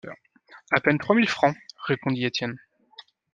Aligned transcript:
À 0.71 0.81
peine 0.81 0.97
trois 0.97 1.15
mille 1.15 1.29
francs, 1.29 1.55
répondit 1.77 2.25
Étienne. 2.25 2.57